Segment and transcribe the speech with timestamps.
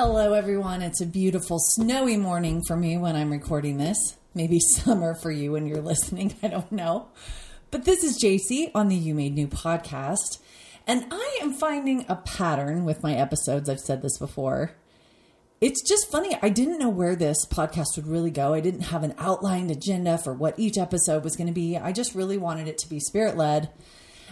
[0.00, 0.80] Hello, everyone.
[0.80, 4.16] It's a beautiful snowy morning for me when I'm recording this.
[4.32, 6.36] Maybe summer for you when you're listening.
[6.40, 7.08] I don't know.
[7.72, 10.38] But this is JC on the You Made New podcast.
[10.86, 13.68] And I am finding a pattern with my episodes.
[13.68, 14.76] I've said this before.
[15.60, 16.38] It's just funny.
[16.40, 18.54] I didn't know where this podcast would really go.
[18.54, 21.76] I didn't have an outlined agenda for what each episode was going to be.
[21.76, 23.70] I just really wanted it to be spirit led.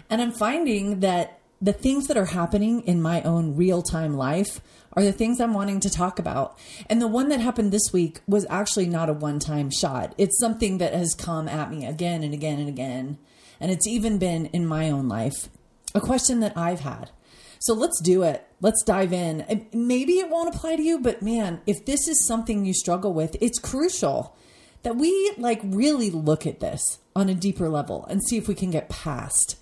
[0.09, 4.61] And I'm finding that the things that are happening in my own real time life
[4.93, 6.59] are the things I'm wanting to talk about.
[6.89, 10.15] And the one that happened this week was actually not a one time shot.
[10.19, 13.19] It's something that has come at me again and again and again.
[13.61, 15.49] And it's even been in my own life
[15.95, 17.11] a question that I've had.
[17.59, 18.47] So let's do it.
[18.61, 19.67] Let's dive in.
[19.73, 23.37] Maybe it won't apply to you, but man, if this is something you struggle with,
[23.41, 24.37] it's crucial
[24.83, 28.55] that we like really look at this on a deeper level and see if we
[28.55, 29.57] can get past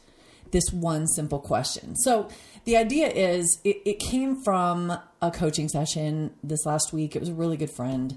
[0.54, 1.96] this one simple question.
[1.96, 2.28] So
[2.64, 7.14] the idea is it, it came from a coaching session this last week.
[7.14, 8.16] It was a really good friend.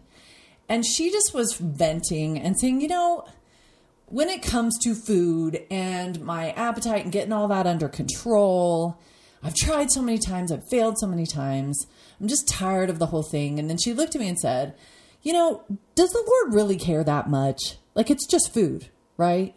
[0.69, 3.25] And she just was venting and saying, you know,
[4.05, 9.01] when it comes to food and my appetite and getting all that under control,
[9.43, 11.87] I've tried so many times, I've failed so many times.
[12.21, 13.59] I'm just tired of the whole thing.
[13.59, 14.75] And then she looked at me and said,
[15.23, 15.63] You know,
[15.95, 17.77] does the Lord really care that much?
[17.95, 19.55] Like, it's just food, right?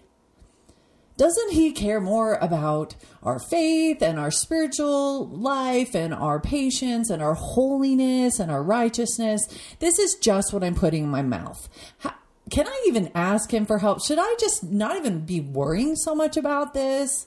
[1.21, 7.23] Doesn't he care more about our faith and our spiritual life and our patience and
[7.23, 9.43] our holiness and our righteousness?
[9.81, 11.69] This is just what I'm putting in my mouth.
[11.99, 12.15] How,
[12.51, 14.03] can I even ask him for help?
[14.03, 17.27] Should I just not even be worrying so much about this?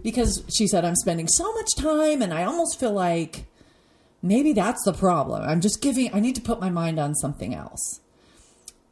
[0.00, 3.46] Because she said, I'm spending so much time and I almost feel like
[4.22, 5.42] maybe that's the problem.
[5.42, 7.98] I'm just giving, I need to put my mind on something else.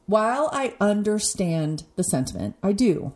[0.07, 3.15] While I understand the sentiment, I do.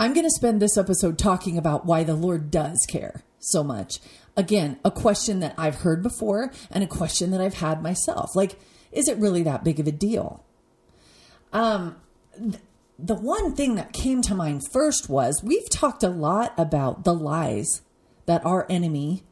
[0.00, 3.98] I'm going to spend this episode talking about why the Lord does care so much.
[4.36, 8.36] Again, a question that I've heard before and a question that I've had myself.
[8.36, 8.60] Like,
[8.92, 10.44] is it really that big of a deal?
[11.52, 11.96] Um,
[12.38, 12.62] th-
[12.96, 17.14] the one thing that came to mind first was we've talked a lot about the
[17.14, 17.82] lies
[18.26, 19.24] that our enemy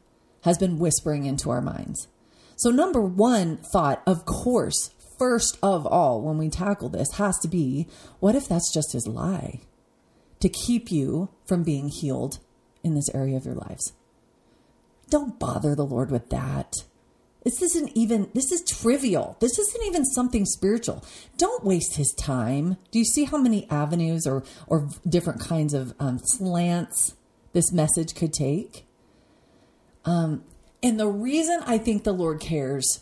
[0.43, 2.09] has been whispering into our minds.
[2.57, 7.47] So, number one thought, of course, first of all, when we tackle this, has to
[7.47, 7.87] be
[8.19, 9.61] what if that's just his lie?
[10.39, 12.39] To keep you from being healed
[12.83, 13.93] in this area of your lives.
[15.09, 16.73] Don't bother the Lord with that.
[17.43, 19.37] This isn't even, this is trivial.
[19.39, 21.05] This isn't even something spiritual.
[21.37, 22.75] Don't waste his time.
[22.91, 27.15] Do you see how many avenues or, or different kinds of um, slants
[27.53, 28.85] this message could take?
[30.03, 30.43] Um,
[30.83, 33.01] and the reason I think the Lord cares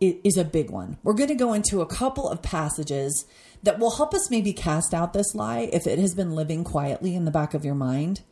[0.00, 0.98] is a big one.
[1.02, 3.24] We're going to go into a couple of passages
[3.62, 7.14] that will help us maybe cast out this lie if it has been living quietly
[7.14, 8.22] in the back of your mind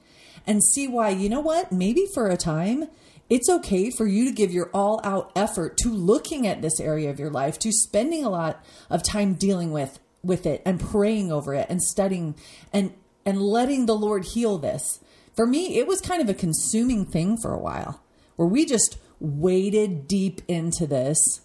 [0.46, 2.88] and see why, you know what, maybe for a time,
[3.28, 7.10] it's okay for you to give your all out effort to looking at this area
[7.10, 11.30] of your life, to spending a lot of time dealing with with it and praying
[11.30, 12.34] over it and studying
[12.72, 12.92] and
[13.24, 15.00] and letting the Lord heal this.
[15.34, 18.00] For me, it was kind of a consuming thing for a while
[18.36, 21.40] where we just waded deep into this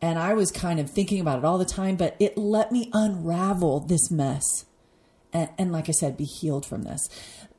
[0.00, 2.90] and I was kind of thinking about it all the time, but it let me
[2.92, 4.64] unravel this mess.
[5.32, 7.08] And, and, like I said, be healed from this.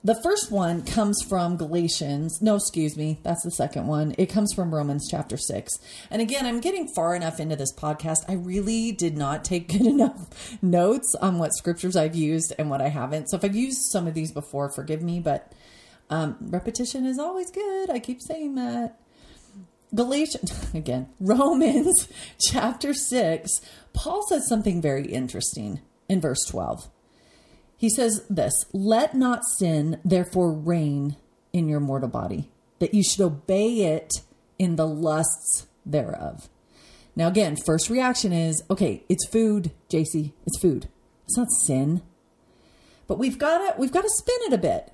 [0.04, 2.42] The first one comes from Galatians.
[2.42, 3.20] No, excuse me.
[3.24, 4.16] That's the second one.
[4.18, 5.74] It comes from Romans chapter 6.
[6.10, 8.20] And again, I'm getting far enough into this podcast.
[8.30, 12.82] I really did not take good enough notes on what scriptures I've used and what
[12.82, 13.30] I haven't.
[13.30, 15.52] So if I've used some of these before, forgive me, but
[16.10, 17.90] um, repetition is always good.
[17.90, 18.98] I keep saying that.
[19.94, 22.08] Galatians, again, Romans
[22.40, 23.50] chapter 6,
[23.94, 26.90] Paul says something very interesting in verse 12.
[27.78, 31.16] He says this Let not sin therefore reign
[31.54, 32.50] in your mortal body,
[32.80, 34.12] that you should obey it
[34.60, 36.50] in the lusts thereof.
[37.16, 40.88] Now, again, first reaction is okay, it's food, JC, it's food.
[41.26, 42.02] It's not sin.
[43.08, 44.94] But we've got to we've got to spin it a bit.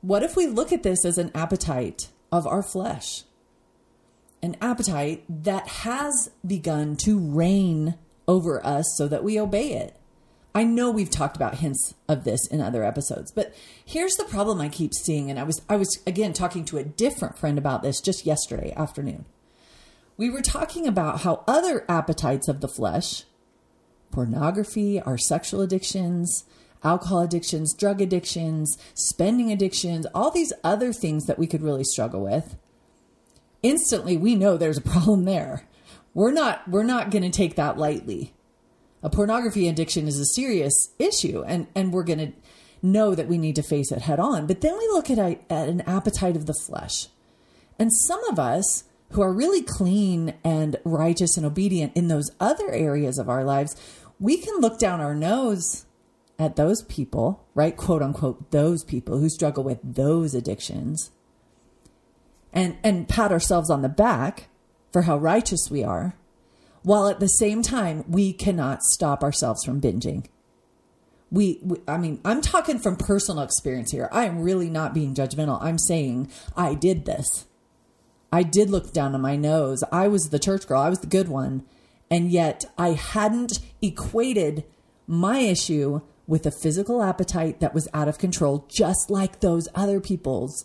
[0.00, 3.24] What if we look at this as an appetite of our flesh?
[4.42, 7.96] An appetite that has begun to reign
[8.26, 9.96] over us so that we obey it.
[10.54, 13.54] I know we've talked about hints of this in other episodes, but
[13.84, 16.84] here's the problem I keep seeing and I was I was again talking to a
[16.84, 19.26] different friend about this just yesterday afternoon.
[20.16, 23.24] We were talking about how other appetites of the flesh,
[24.10, 26.44] pornography, our sexual addictions,
[26.82, 32.22] alcohol addictions, drug addictions, spending addictions, all these other things that we could really struggle
[32.22, 32.56] with
[33.62, 35.66] instantly we know there's a problem there.
[36.14, 38.34] We're not we're not going to take that lightly.
[39.02, 42.32] A pornography addiction is a serious issue and and we're going to
[42.82, 44.46] know that we need to face it head on.
[44.46, 47.08] But then we look at, a, at an appetite of the flesh.
[47.78, 52.70] And some of us who are really clean and righteous and obedient in those other
[52.70, 53.76] areas of our lives,
[54.18, 55.86] we can look down our nose
[56.38, 57.76] at those people, right?
[57.76, 61.10] Quote unquote, those people who struggle with those addictions
[62.52, 64.48] and, and pat ourselves on the back
[64.92, 66.14] for how righteous we are,
[66.82, 70.26] while at the same time, we cannot stop ourselves from binging.
[71.30, 74.08] We, we, I mean, I'm talking from personal experience here.
[74.10, 75.62] I am really not being judgmental.
[75.62, 77.46] I'm saying I did this.
[78.32, 79.84] I did look down on my nose.
[79.92, 80.80] I was the church girl.
[80.80, 81.64] I was the good one.
[82.10, 84.64] And yet I hadn't equated
[85.06, 90.00] my issue with a physical appetite that was out of control, just like those other
[90.00, 90.64] people's,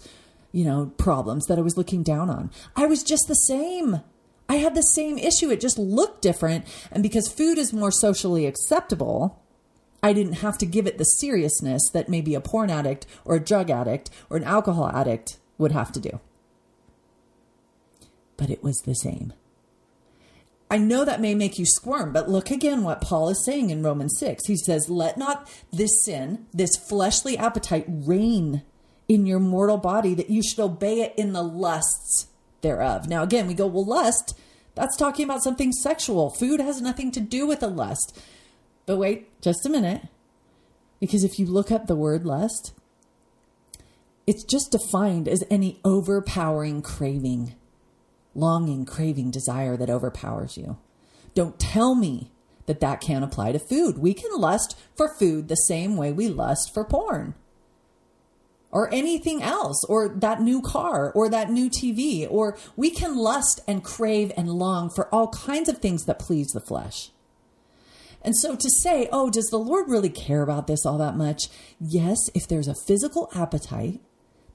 [0.55, 2.49] you know, problems that I was looking down on.
[2.77, 3.99] I was just the same.
[4.47, 5.49] I had the same issue.
[5.49, 6.65] It just looked different.
[6.93, 9.43] And because food is more socially acceptable,
[10.01, 13.43] I didn't have to give it the seriousness that maybe a porn addict or a
[13.43, 16.21] drug addict or an alcohol addict would have to do.
[18.37, 19.33] But it was the same.
[20.71, 23.83] I know that may make you squirm, but look again what Paul is saying in
[23.83, 24.47] Romans 6.
[24.47, 28.63] He says, Let not this sin, this fleshly appetite, reign
[29.07, 32.27] in your mortal body, that you should obey it in the lusts
[32.61, 33.07] thereof.
[33.07, 34.37] Now, again, we go, Well, lust,
[34.73, 36.31] that's talking about something sexual.
[36.31, 38.19] Food has nothing to do with a lust.
[38.85, 40.03] But wait just a minute,
[40.99, 42.73] because if you look up the word lust,
[44.27, 47.55] it's just defined as any overpowering craving
[48.35, 50.77] longing, craving, desire that overpowers you.
[51.33, 52.31] Don't tell me
[52.65, 53.97] that that can't apply to food.
[53.97, 57.33] We can lust for food the same way we lust for porn
[58.75, 63.61] or anything else, or that new car, or that new TV, or we can lust
[63.69, 67.09] and crave and long for all kinds of things that please the flesh.
[68.21, 71.43] And so to say, oh, does the Lord really care about this all that much?
[71.79, 74.01] Yes, if there's a physical appetite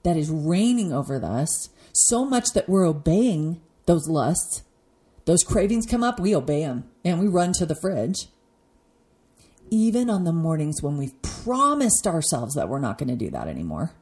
[0.03, 4.61] that is reigning over us, so much that we're obeying those lusts,
[5.25, 8.27] those cravings come up, we obey them and we run to the fridge.
[9.71, 13.47] Even on the mornings when we've promised ourselves that we're not going to do that
[13.47, 13.95] anymore,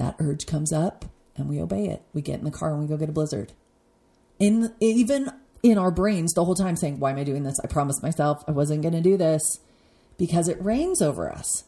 [0.00, 1.04] that urge comes up
[1.36, 2.02] and we obey it.
[2.12, 3.52] We get in the car and we go get a blizzard.
[4.38, 5.30] In even
[5.62, 7.60] in our brains the whole time saying, "Why am I doing this?
[7.62, 9.60] I promised myself I wasn't going to do this,"
[10.16, 11.64] because it reigns over us.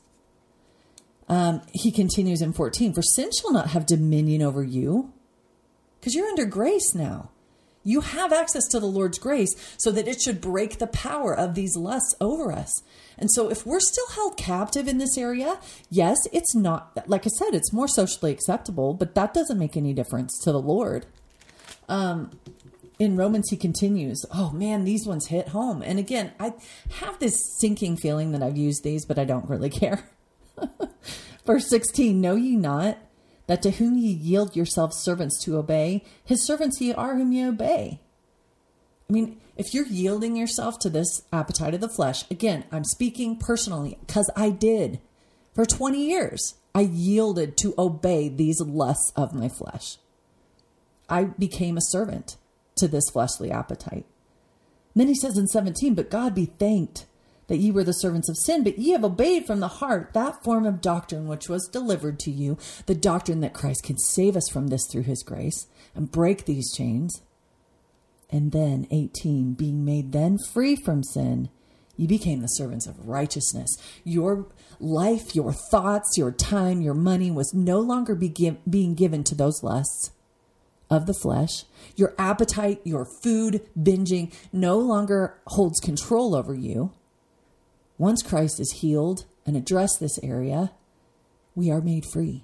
[1.28, 5.12] Um, he continues in 14, For sin shall not have dominion over you,
[6.00, 7.30] because you're under grace now.
[7.84, 11.54] You have access to the Lord's grace so that it should break the power of
[11.54, 12.82] these lusts over us.
[13.18, 15.58] And so, if we're still held captive in this area,
[15.90, 19.92] yes, it's not, like I said, it's more socially acceptable, but that doesn't make any
[19.92, 21.06] difference to the Lord.
[21.88, 22.30] Um,
[22.98, 25.82] in Romans, he continues, Oh man, these ones hit home.
[25.82, 26.54] And again, I
[27.00, 30.08] have this sinking feeling that I've used these, but I don't really care.
[31.46, 32.98] Verse 16 Know ye not
[33.52, 37.44] that to whom ye yield yourselves servants to obey, his servants ye are whom ye
[37.44, 38.00] obey.
[39.10, 43.36] I mean, if you're yielding yourself to this appetite of the flesh, again, I'm speaking
[43.36, 45.02] personally because I did.
[45.54, 49.98] For 20 years, I yielded to obey these lusts of my flesh.
[51.10, 52.38] I became a servant
[52.76, 54.06] to this fleshly appetite.
[54.94, 57.04] And then he says in 17, But God be thanked
[57.52, 60.42] that ye were the servants of sin, but ye have obeyed from the heart that
[60.42, 62.56] form of doctrine which was delivered to you,
[62.86, 66.72] the doctrine that Christ can save us from this through his grace and break these
[66.74, 67.20] chains.
[68.30, 71.50] And then, 18, being made then free from sin,
[71.94, 73.68] you became the servants of righteousness.
[74.02, 74.46] Your
[74.80, 80.10] life, your thoughts, your time, your money was no longer being given to those lusts
[80.88, 81.64] of the flesh.
[81.96, 86.92] Your appetite, your food, binging no longer holds control over you.
[88.02, 90.72] Once Christ is healed and addressed this area,
[91.54, 92.42] we are made free.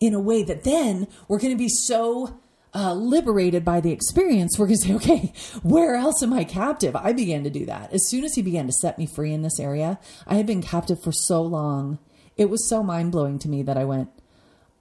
[0.00, 2.40] In a way that then we're going to be so
[2.74, 6.96] uh, liberated by the experience, we're going to say, okay, where else am I captive?
[6.96, 7.92] I began to do that.
[7.92, 10.62] As soon as he began to set me free in this area, I had been
[10.62, 11.98] captive for so long.
[12.38, 14.08] It was so mind blowing to me that I went,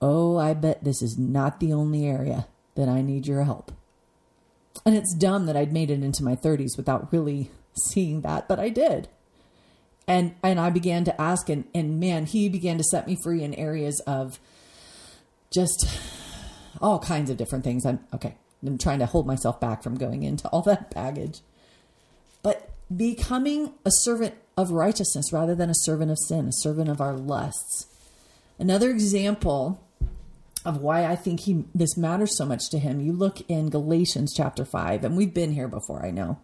[0.01, 3.74] oh, I bet this is not the only area that I need your help.
[4.86, 8.60] And it's dumb that I'd made it into my 30s without really seeing that, but
[8.60, 9.08] I did.
[10.08, 13.44] And and I began to ask and and man, he began to set me free
[13.44, 14.39] in areas of
[15.51, 15.88] just
[16.82, 17.86] all kinds of different things.
[17.86, 18.36] I'm okay.
[18.65, 21.39] I'm trying to hold myself back from going into all that baggage.
[22.42, 27.01] But becoming a servant of righteousness rather than a servant of sin, a servant of
[27.01, 27.88] our lusts.
[28.60, 29.84] Another example
[30.65, 33.01] of why I think he this matters so much to him.
[33.01, 36.39] You look in Galatians chapter 5 and we've been here before, I know.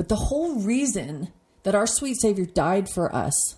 [0.00, 1.28] But the whole reason
[1.62, 3.56] that our sweet Savior died for us,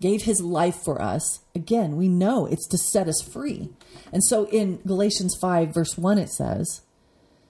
[0.00, 3.68] gave his life for us, again, we know it's to set us free.
[4.12, 6.82] And so in Galatians 5, verse 1, it says,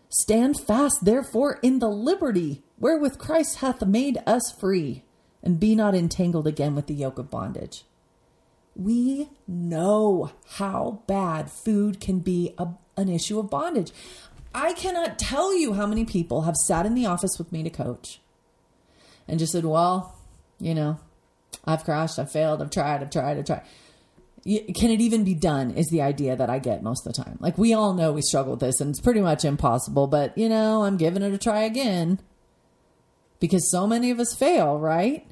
[0.08, 5.04] Stand fast, therefore, in the liberty wherewith Christ hath made us free,
[5.42, 7.84] and be not entangled again with the yoke of bondage.
[8.74, 13.92] We know how bad food can be a, an issue of bondage.
[14.54, 17.68] I cannot tell you how many people have sat in the office with me to
[17.68, 18.20] coach
[19.32, 20.14] and just said, Well,
[20.60, 21.00] you know,
[21.64, 23.62] I've crashed, I've failed, I've tried, I've tried, I've tried.
[24.44, 25.70] Can it even be done?
[25.70, 27.38] Is the idea that I get most of the time.
[27.40, 30.50] Like, we all know we struggle with this and it's pretty much impossible, but you
[30.50, 32.20] know, I'm giving it a try again
[33.40, 35.26] because so many of us fail, right?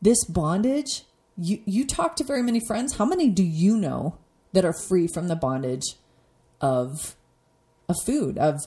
[0.00, 1.02] This bondage,
[1.36, 2.98] you, you talk to very many friends.
[2.98, 4.16] How many do you know
[4.52, 5.96] that are free from the bondage
[6.60, 7.16] of,
[7.88, 8.60] of food, of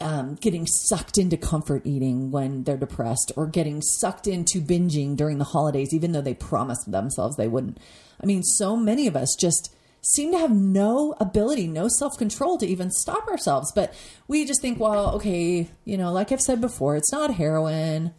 [0.00, 5.38] um, getting sucked into comfort eating when they're depressed or getting sucked into binging during
[5.38, 7.78] the holidays, even though they promised themselves they wouldn't.
[8.22, 12.58] I mean, so many of us just seem to have no ability, no self control
[12.58, 13.72] to even stop ourselves.
[13.74, 13.94] But
[14.28, 18.12] we just think, well, okay, you know, like I've said before, it's not heroin,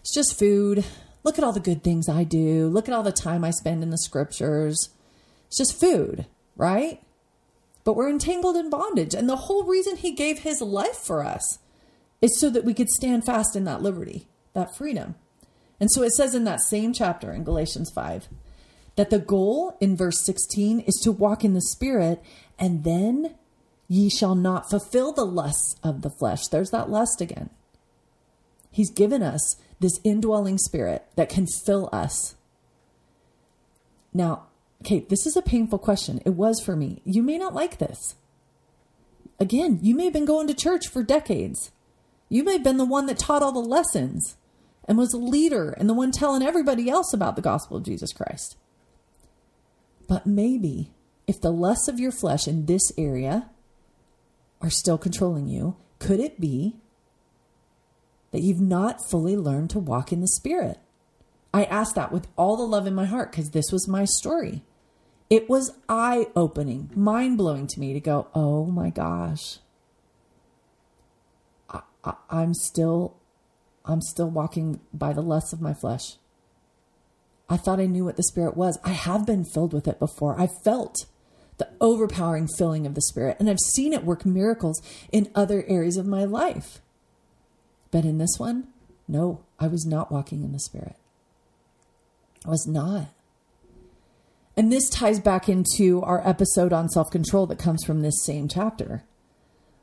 [0.00, 0.84] it's just food.
[1.24, 2.68] Look at all the good things I do.
[2.68, 4.90] Look at all the time I spend in the scriptures.
[5.48, 7.02] It's just food, right?
[7.86, 9.14] But we're entangled in bondage.
[9.14, 11.60] And the whole reason he gave his life for us
[12.20, 15.14] is so that we could stand fast in that liberty, that freedom.
[15.78, 18.26] And so it says in that same chapter in Galatians 5
[18.96, 22.20] that the goal in verse 16 is to walk in the Spirit,
[22.58, 23.36] and then
[23.86, 26.48] ye shall not fulfill the lusts of the flesh.
[26.48, 27.50] There's that lust again.
[28.72, 32.34] He's given us this indwelling spirit that can fill us.
[34.12, 34.46] Now,
[34.82, 36.20] Okay, this is a painful question.
[36.24, 37.00] It was for me.
[37.04, 38.14] You may not like this.
[39.38, 41.70] Again, you may have been going to church for decades.
[42.28, 44.36] You may have been the one that taught all the lessons
[44.86, 48.12] and was a leader and the one telling everybody else about the gospel of Jesus
[48.12, 48.56] Christ.
[50.08, 50.90] But maybe
[51.26, 53.50] if the lusts of your flesh in this area
[54.60, 56.76] are still controlling you, could it be
[58.30, 60.78] that you've not fully learned to walk in the Spirit?
[61.52, 64.62] I asked that with all the love in my heart because this was my story.
[65.28, 69.58] It was eye opening, mind blowing to me to go, oh my gosh,
[71.68, 73.16] I, I, I'm still,
[73.84, 76.16] I'm still walking by the lusts of my flesh.
[77.48, 78.78] I thought I knew what the Spirit was.
[78.84, 80.38] I have been filled with it before.
[80.40, 81.06] I felt
[81.58, 85.96] the overpowering filling of the Spirit, and I've seen it work miracles in other areas
[85.96, 86.80] of my life.
[87.90, 88.68] But in this one,
[89.08, 90.96] no, I was not walking in the Spirit.
[92.46, 93.08] Was not.
[94.56, 98.48] And this ties back into our episode on self control that comes from this same
[98.48, 99.02] chapter,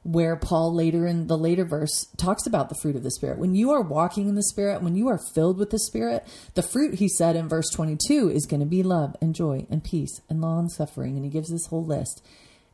[0.02, 3.38] where Paul later in the later verse talks about the fruit of the Spirit.
[3.38, 6.64] When you are walking in the Spirit, when you are filled with the Spirit, the
[6.64, 10.22] fruit, he said in verse 22, is going to be love and joy and peace
[10.28, 11.16] and long suffering.
[11.16, 12.26] And he gives this whole list.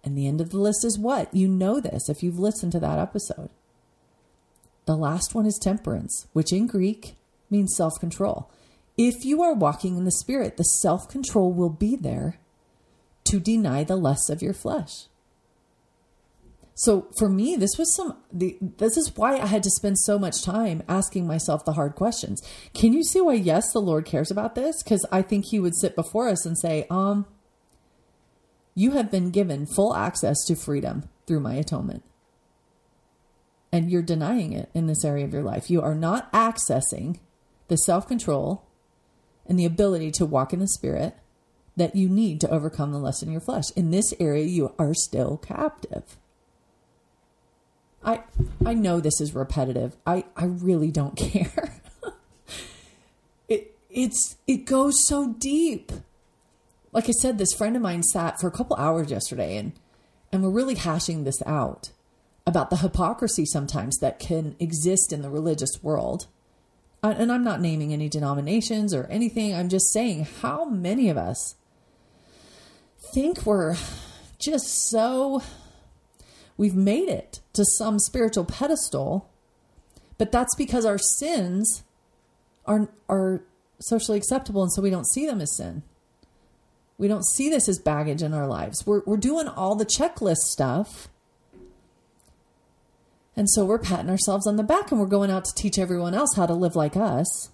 [0.02, 1.34] And the end of the list is what?
[1.34, 3.50] You know this if you've listened to that episode.
[4.86, 7.16] The last one is temperance, which in Greek
[7.50, 8.50] means self control.
[9.02, 12.38] If you are walking in the Spirit, the self control will be there
[13.24, 15.06] to deny the lusts of your flesh.
[16.76, 20.20] So for me, this was some, the, this is why I had to spend so
[20.20, 22.42] much time asking myself the hard questions.
[22.74, 24.84] Can you see why, yes, the Lord cares about this?
[24.84, 27.26] Because I think He would sit before us and say, um,
[28.76, 32.04] you have been given full access to freedom through my atonement.
[33.72, 35.70] And you're denying it in this area of your life.
[35.70, 37.22] You are not accessing
[37.70, 38.66] the self control
[39.50, 41.16] and the ability to walk in the spirit
[41.76, 43.72] that you need to overcome the lust in your flesh.
[43.76, 46.18] In this area, you are still captive.
[48.04, 48.22] I
[48.66, 49.98] I know this is repetitive.
[50.06, 51.74] I, I really don't care.
[53.48, 55.92] it it's it goes so deep.
[56.92, 59.74] Like I said, this friend of mine sat for a couple hours yesterday and
[60.32, 61.90] and we're really hashing this out
[62.46, 66.28] about the hypocrisy sometimes that can exist in the religious world
[67.02, 69.54] and I'm not naming any denominations or anything.
[69.54, 71.56] I'm just saying how many of us
[73.14, 73.78] think we're
[74.38, 75.42] just so
[76.58, 79.30] we've made it to some spiritual pedestal,
[80.18, 81.84] but that's because our sins
[82.66, 83.42] are are
[83.80, 85.84] socially acceptable and so we don't see them as sin.
[86.98, 88.86] We don't see this as baggage in our lives.
[88.86, 91.08] We're we're doing all the checklist stuff
[93.40, 96.14] and so we're patting ourselves on the back and we're going out to teach everyone
[96.14, 97.50] else how to live like us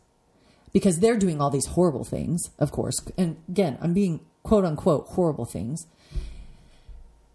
[0.73, 2.99] because they're doing all these horrible things, of course.
[3.19, 5.85] And again, I'm being quote unquote horrible things.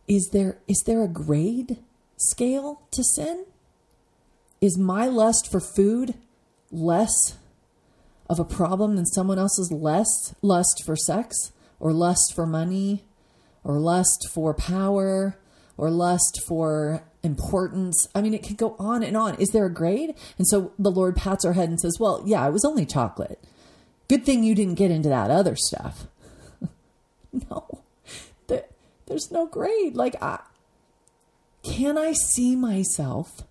[0.08, 1.78] Is there is there a grade
[2.16, 3.46] scale to sin?
[4.60, 6.14] Is my lust for food
[6.72, 7.36] less
[8.28, 13.04] of a problem than someone else's lust, lust for sex or lust for money
[13.62, 15.36] or lust for power
[15.76, 18.08] or lust for importance.
[18.14, 19.34] I mean, it could go on and on.
[19.36, 20.14] Is there a grade?
[20.38, 23.42] And so the Lord pats our head and says, Well, yeah, it was only chocolate.
[24.08, 26.06] Good thing you didn't get into that other stuff.
[27.32, 27.82] no,
[28.48, 28.64] there,
[29.06, 29.94] there's no grade.
[29.94, 30.40] Like, I,
[31.62, 33.44] can I see myself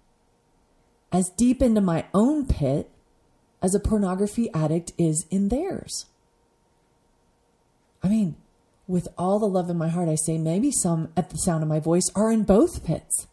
[1.12, 2.90] as deep into my own pit
[3.62, 6.08] as a pornography addict is in theirs?
[8.04, 8.36] I mean,
[8.88, 11.70] with all the love in my heart, I say maybe some at the sound of
[11.70, 13.28] my voice are in both pits.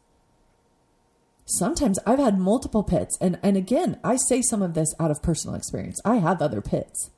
[1.47, 3.17] Sometimes I've had multiple pits.
[3.21, 6.01] And, and again, I say some of this out of personal experience.
[6.05, 7.11] I have other pits.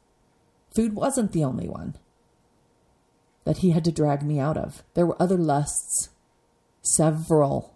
[0.74, 1.96] Food wasn't the only one
[3.44, 4.82] that he had to drag me out of.
[4.92, 6.10] There were other lusts,
[6.82, 7.74] several.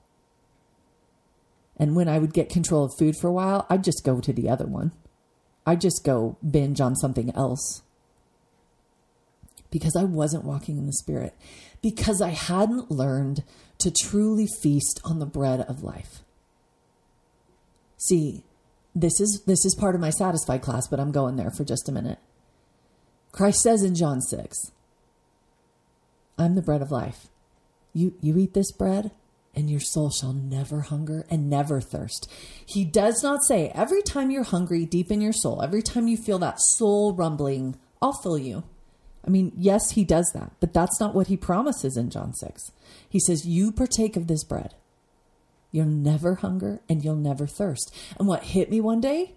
[1.78, 4.32] And when I would get control of food for a while, I'd just go to
[4.32, 4.92] the other one.
[5.66, 7.82] I'd just go binge on something else
[9.70, 11.34] because I wasn't walking in the Spirit,
[11.80, 13.42] because I hadn't learned
[13.78, 16.22] to truly feast on the bread of life.
[18.06, 18.42] See,
[18.94, 21.88] this is this is part of my satisfied class, but I'm going there for just
[21.88, 22.18] a minute.
[23.30, 24.72] Christ says in John 6,
[26.36, 27.28] I'm the bread of life.
[27.94, 29.12] You you eat this bread
[29.54, 32.30] and your soul shall never hunger and never thirst.
[32.66, 36.16] He does not say every time you're hungry deep in your soul, every time you
[36.16, 38.64] feel that soul rumbling, I'll fill you.
[39.24, 42.72] I mean, yes, he does that, but that's not what he promises in John 6.
[43.08, 44.74] He says, You partake of this bread.
[45.72, 47.92] You'll never hunger and you'll never thirst.
[48.18, 49.34] And what hit me one day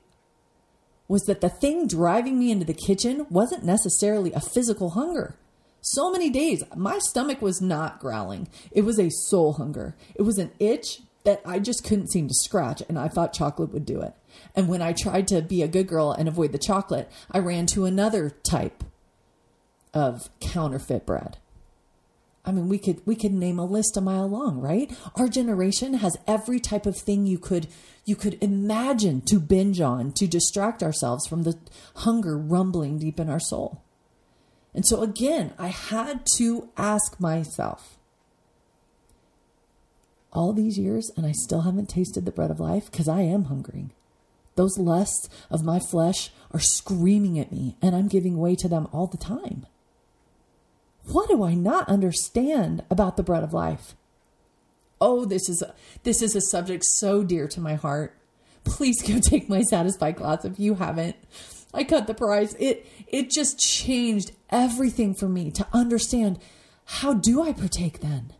[1.07, 5.35] was that the thing driving me into the kitchen wasn't necessarily a physical hunger.
[5.81, 8.49] So many days, my stomach was not growling.
[8.71, 9.95] It was a soul hunger.
[10.15, 13.71] It was an itch that I just couldn't seem to scratch, and I thought chocolate
[13.71, 14.13] would do it.
[14.55, 17.65] And when I tried to be a good girl and avoid the chocolate, I ran
[17.67, 18.83] to another type
[19.93, 21.37] of counterfeit bread.
[22.45, 24.95] I mean, we could we could name a list a mile long, right?
[25.15, 27.67] Our generation has every type of thing you could
[28.05, 31.57] you could imagine to binge on to distract ourselves from the
[31.97, 33.81] hunger rumbling deep in our soul.
[34.75, 37.97] And so again, I had to ask myself
[40.31, 43.45] all these years and I still haven't tasted the bread of life because I am
[43.45, 43.91] hungering.
[44.55, 48.87] Those lusts of my flesh are screaming at me and I'm giving way to them
[48.91, 49.65] all the time.
[51.07, 53.95] What do I not understand about the bread of life?
[54.99, 58.17] Oh, this is a, this is a subject so dear to my heart.
[58.63, 61.15] Please go take my satisfied class if you haven't.
[61.73, 62.55] I cut the price.
[62.57, 66.39] It it just changed everything for me to understand
[66.85, 68.33] how do I partake then?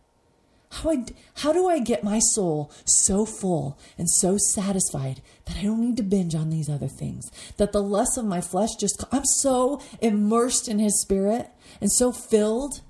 [0.70, 1.04] How I
[1.36, 5.96] how do I get my soul so full and so satisfied that I don't need
[5.98, 7.30] to binge on these other things?
[7.56, 11.50] That the lust of my flesh just I'm so immersed in his spirit
[11.80, 12.80] and so filled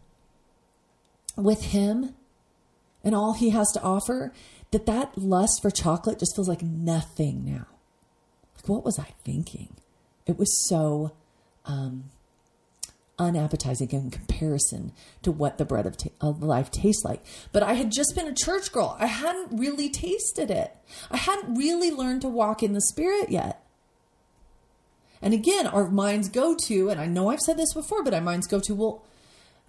[1.36, 2.14] with him
[3.04, 4.32] and all he has to offer
[4.70, 7.66] that that lust for chocolate just feels like nothing now.
[8.56, 9.76] Like what was I thinking?
[10.26, 11.12] It was so
[11.66, 12.10] um,
[13.18, 17.24] unappetizing in comparison to what the bread of, of, life tastes like.
[17.52, 18.96] But I had just been a church girl.
[19.00, 20.76] I hadn't really tasted it.
[21.10, 23.62] I hadn't really learned to walk in the spirit yet.
[25.22, 28.20] And again, our minds go to, and I know I've said this before, but our
[28.20, 29.02] minds go to, well,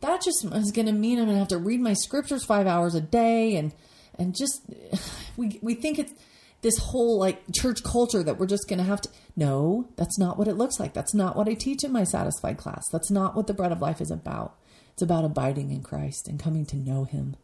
[0.02, 2.68] that just is going to mean I'm going to have to read my scriptures five
[2.68, 3.74] hours a day, and
[4.20, 4.62] and just
[5.38, 6.14] we we think it's
[6.62, 9.10] this whole like church culture that we're just going to have to.
[9.36, 10.94] No, that's not what it looks like.
[10.94, 12.84] That's not what I teach in my satisfied class.
[12.92, 14.56] That's not what the bread of life is about.
[14.94, 17.36] It's about abiding in Christ and coming to know Him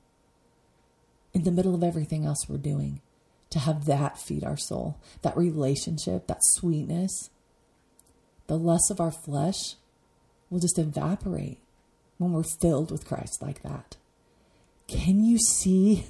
[1.33, 3.01] in the middle of everything else we're doing.
[3.51, 7.29] To have that feed our soul, that relationship, that sweetness,
[8.47, 9.75] the lust of our flesh
[10.49, 11.59] will just evaporate
[12.17, 13.97] when we're filled with Christ like that.
[14.87, 16.05] Can you see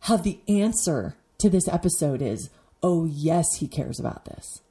[0.00, 2.50] how the answer to this episode is
[2.82, 4.62] oh, yes, he cares about this.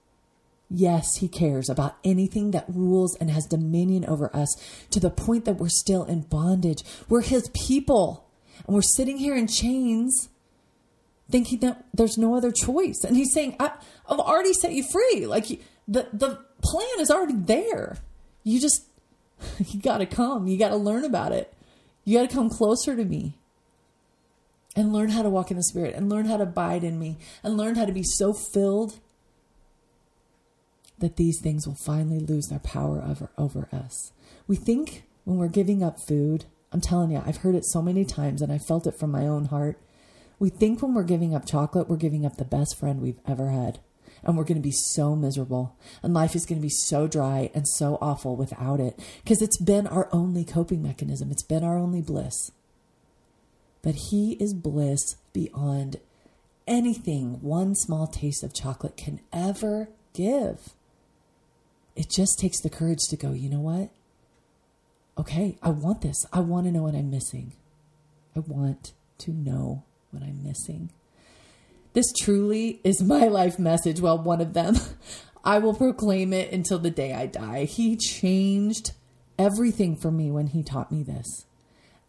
[0.70, 4.56] Yes, he cares about anything that rules and has dominion over us
[4.92, 6.84] to the point that we're still in bondage.
[7.08, 8.28] We're his people
[8.68, 10.30] and we're sitting here in chains
[11.30, 13.04] thinking that there's no other choice.
[13.04, 13.72] And he's saying, I,
[14.08, 15.26] have already set you free.
[15.26, 15.48] Like
[15.88, 17.98] the, the plan is already there.
[18.44, 18.86] You just,
[19.60, 20.48] you got to come.
[20.48, 21.52] You got to learn about it.
[22.06, 23.39] You got to come closer to me
[24.76, 27.18] and learn how to walk in the Spirit and learn how to abide in me
[27.44, 29.00] and learn how to be so filled
[31.00, 34.12] that these things will finally lose their power over, over us.
[34.48, 38.06] We think when we're giving up food, I'm telling you, I've heard it so many
[38.06, 39.80] times and I felt it from my own heart.
[40.38, 43.50] We think when we're giving up chocolate, we're giving up the best friend we've ever
[43.50, 43.80] had.
[44.24, 45.78] and we're going to be so miserable.
[46.04, 49.62] And life is going to be so dry and so awful without it because it's
[49.62, 52.52] been our only coping mechanism, it's been our only bliss.
[53.82, 55.98] But He is bliss beyond
[56.68, 60.70] anything one small taste of chocolate can ever give.
[61.96, 63.90] It just takes the courage to go, you know what?
[65.18, 66.26] Okay, I want this.
[66.32, 67.54] I want to know what I'm missing.
[68.36, 70.92] I want to know what I'm missing.
[71.94, 74.00] This truly is my life message.
[74.00, 74.78] Well, one of them.
[75.44, 77.66] I will proclaim it until the day I die.
[77.66, 78.92] He changed
[79.38, 81.46] everything for me when he taught me this.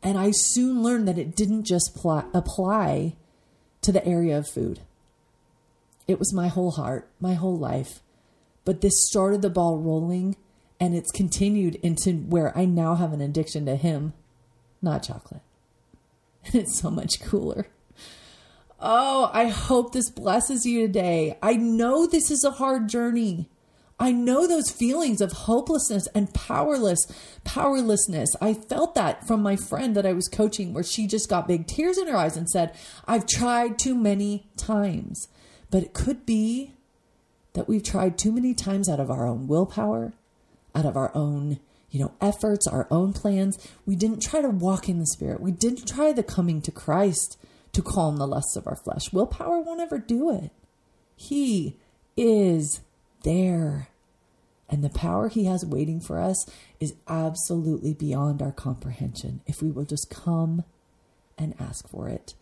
[0.03, 3.17] And I soon learned that it didn't just pl- apply
[3.83, 4.81] to the area of food,
[6.07, 8.01] it was my whole heart, my whole life.
[8.65, 10.37] But this started the ball rolling
[10.79, 14.13] and it's continued into where I now have an addiction to him,
[14.83, 15.43] not chocolate.
[16.47, 17.67] And it's so much cooler.
[18.81, 21.37] Oh, I hope this blesses you today.
[21.43, 23.51] I know this is a hard journey.
[24.01, 27.07] I know those feelings of hopelessness and powerless
[27.45, 28.31] powerlessness.
[28.41, 31.67] I felt that from my friend that I was coaching where she just got big
[31.67, 32.75] tears in her eyes and said,
[33.07, 35.29] "I've tried too many times."
[35.71, 36.73] But it could be
[37.53, 40.15] that we've tried too many times out of our own willpower,
[40.75, 41.59] out of our own,
[41.91, 43.59] you know, efforts, our own plans.
[43.85, 45.41] We didn't try to walk in the spirit.
[45.41, 47.37] We didn't try the coming to Christ
[47.73, 49.13] to calm the lusts of our flesh.
[49.13, 50.51] Willpower won't ever do it.
[51.17, 51.77] He
[52.17, 52.81] is
[53.25, 53.89] there.
[54.71, 56.47] And the power he has waiting for us
[56.79, 60.65] is absolutely beyond our comprehension if we will just come
[61.37, 62.35] and ask for it.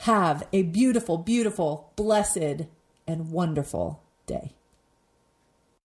[0.00, 2.66] Have a beautiful, beautiful, blessed,
[3.06, 4.52] and wonderful day.